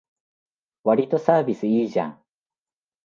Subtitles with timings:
[0.83, 2.19] わりとサービスいいじゃん